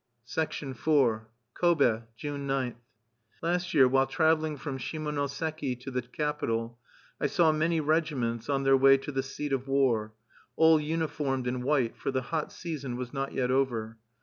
IV 0.35 0.77
Kobe, 1.53 2.01
June 2.17 2.47
9. 2.47 2.75
Last 3.43 3.75
year, 3.75 3.87
while 3.87 4.07
traveling 4.07 4.57
from 4.57 4.79
Shimonoseki 4.79 5.79
to 5.79 5.91
the 5.91 6.01
capital, 6.01 6.79
I 7.19 7.27
saw 7.27 7.51
many 7.51 7.79
regiments 7.79 8.49
on 8.49 8.63
their 8.63 8.75
way 8.75 8.97
to 8.97 9.11
the 9.11 9.21
seat 9.21 9.53
of 9.53 9.67
war, 9.67 10.13
all 10.55 10.79
uniformed 10.79 11.45
in 11.45 11.61
white, 11.61 11.95
for 11.95 12.09
the 12.09 12.23
hot 12.23 12.51
season 12.51 12.97
was 12.97 13.13
not 13.13 13.33
yet 13.33 13.51
over. 13.51 13.97